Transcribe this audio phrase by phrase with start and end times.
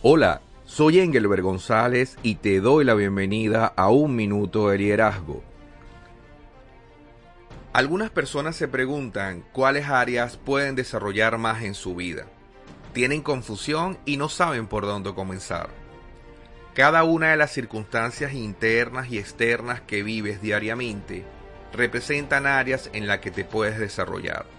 [0.00, 5.42] Hola, soy Engelbert González y te doy la bienvenida a Un Minuto de Liderazgo.
[7.72, 12.26] Algunas personas se preguntan cuáles áreas pueden desarrollar más en su vida.
[12.92, 15.68] Tienen confusión y no saben por dónde comenzar.
[16.74, 21.24] Cada una de las circunstancias internas y externas que vives diariamente
[21.72, 24.57] representan áreas en las que te puedes desarrollar.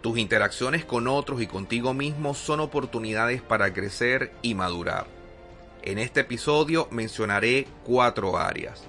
[0.00, 5.06] Tus interacciones con otros y contigo mismo son oportunidades para crecer y madurar.
[5.82, 8.84] En este episodio mencionaré cuatro áreas.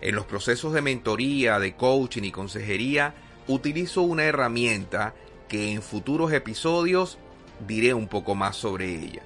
[0.00, 3.14] En los procesos de mentoría, de coaching y consejería,
[3.46, 5.14] utilizo una herramienta
[5.48, 7.18] que en futuros episodios
[7.66, 9.22] diré un poco más sobre ella.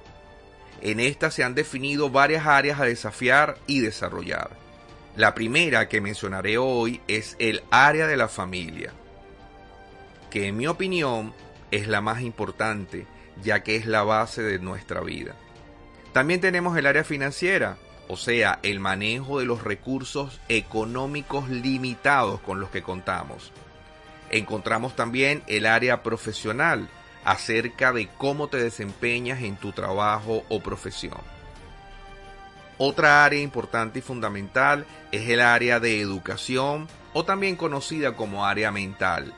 [0.81, 4.49] En esta se han definido varias áreas a desafiar y desarrollar.
[5.15, 8.91] La primera que mencionaré hoy es el área de la familia
[10.33, 11.31] que en mi opinión
[11.69, 13.05] es la más importante,
[13.43, 15.35] ya que es la base de nuestra vida.
[16.11, 22.59] También tenemos el área financiera, o sea, el manejo de los recursos económicos limitados con
[22.59, 23.51] los que contamos.
[24.31, 26.89] Encontramos también el área profesional,
[27.23, 31.21] acerca de cómo te desempeñas en tu trabajo o profesión.
[32.79, 38.71] Otra área importante y fundamental es el área de educación o también conocida como área
[38.71, 39.31] mental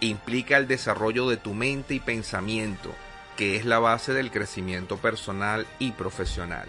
[0.00, 2.94] implica el desarrollo de tu mente y pensamiento,
[3.36, 6.66] que es la base del crecimiento personal y profesional.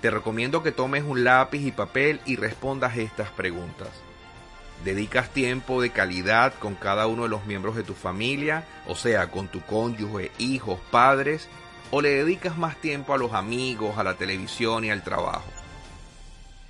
[0.00, 3.88] Te recomiendo que tomes un lápiz y papel y respondas estas preguntas.
[4.84, 9.30] ¿Dedicas tiempo de calidad con cada uno de los miembros de tu familia, o sea,
[9.30, 11.48] con tu cónyuge, hijos, padres,
[11.92, 15.48] o le dedicas más tiempo a los amigos, a la televisión y al trabajo?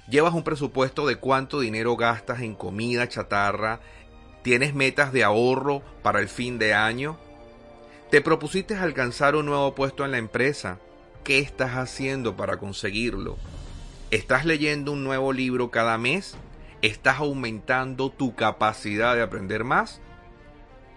[0.08, 3.80] ¿Llevas un presupuesto de cuánto dinero gastas en comida chatarra
[4.42, 7.16] ¿Tienes metas de ahorro para el fin de año?
[8.10, 10.78] ¿Te propusiste alcanzar un nuevo puesto en la empresa?
[11.22, 13.38] ¿Qué estás haciendo para conseguirlo?
[14.10, 16.34] ¿Estás leyendo un nuevo libro cada mes?
[16.82, 20.00] ¿Estás aumentando tu capacidad de aprender más?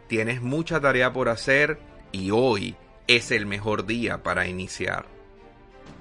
[0.07, 1.79] Tienes mucha tarea por hacer
[2.11, 2.75] y hoy
[3.07, 5.05] es el mejor día para iniciar.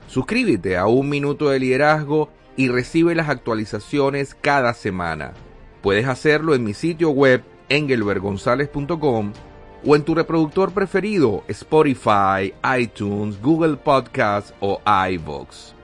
[0.08, 5.34] Suscríbete a Un Minuto de Liderazgo y recibe las actualizaciones cada semana.
[5.84, 9.32] Puedes hacerlo en mi sitio web engelbergonzalez.com
[9.84, 14.80] o en tu reproductor preferido Spotify, iTunes, Google Podcasts o
[15.10, 15.83] iVoox.